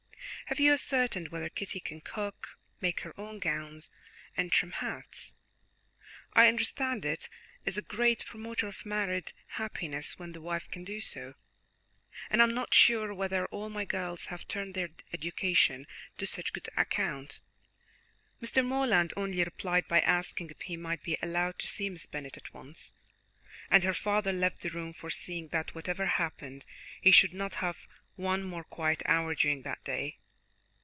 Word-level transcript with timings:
Have 0.47 0.59
you 0.59 0.73
ascertained 0.73 1.29
whether 1.29 1.47
Kitty 1.47 1.79
can 1.79 2.01
cook, 2.01 2.59
make 2.81 3.01
her 3.01 3.17
own 3.17 3.39
gowns, 3.39 3.89
and 4.35 4.51
trim 4.51 4.73
hats? 4.73 5.33
I 6.33 6.49
understand 6.49 7.05
it 7.05 7.29
is 7.63 7.77
a 7.77 7.81
great 7.81 8.25
promoter 8.25 8.67
of 8.67 8.85
married 8.85 9.31
happiness 9.51 10.19
when 10.19 10.33
the 10.33 10.41
wife 10.41 10.69
can 10.69 10.83
do 10.83 10.99
so, 10.99 11.35
and 12.29 12.41
I 12.41 12.43
am 12.43 12.53
not 12.53 12.73
sure 12.73 13.13
whether 13.13 13.45
all 13.45 13.69
my 13.69 13.85
girls 13.85 14.25
have 14.25 14.45
turned 14.45 14.73
their 14.75 14.89
education 15.13 15.87
to 16.17 16.27
such 16.27 16.51
good 16.51 16.67
account." 16.75 17.39
Mr. 18.41 18.65
Morland 18.65 19.13
only 19.15 19.45
replied 19.45 19.87
by 19.87 20.01
asking 20.01 20.49
if 20.49 20.63
he 20.63 20.75
might 20.75 21.01
be 21.01 21.17
allowed 21.21 21.59
to 21.59 21.67
see 21.67 21.89
Miss 21.89 22.07
Bennet 22.07 22.35
at 22.35 22.53
once, 22.53 22.91
and 23.69 23.83
her 23.85 23.93
father 23.93 24.33
left 24.33 24.59
the 24.63 24.69
room, 24.69 24.91
foreseeing 24.91 25.47
that, 25.53 25.73
whatever 25.73 26.07
happened, 26.07 26.65
he 26.99 27.11
should 27.11 27.33
not 27.33 27.55
have 27.55 27.87
one 28.17 28.43
more 28.43 28.65
quiet 28.65 29.01
hour 29.05 29.33
during 29.33 29.61
that 29.61 29.81
day. 29.85 30.17